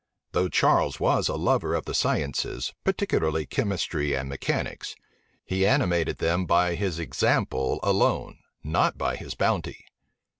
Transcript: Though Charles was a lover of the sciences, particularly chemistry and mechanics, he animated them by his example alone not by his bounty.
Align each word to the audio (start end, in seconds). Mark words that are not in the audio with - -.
Though 0.31 0.49
Charles 0.49 0.99
was 0.99 1.27
a 1.29 1.35
lover 1.35 1.75
of 1.75 1.85
the 1.85 1.93
sciences, 1.93 2.73
particularly 2.83 3.45
chemistry 3.45 4.15
and 4.15 4.27
mechanics, 4.29 4.95
he 5.45 5.63
animated 5.63 6.17
them 6.17 6.47
by 6.47 6.73
his 6.73 6.97
example 6.97 7.79
alone 7.83 8.39
not 8.63 8.97
by 8.97 9.15
his 9.15 9.35
bounty. 9.35 9.85